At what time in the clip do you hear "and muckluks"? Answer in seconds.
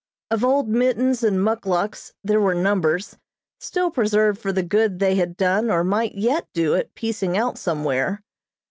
1.23-2.13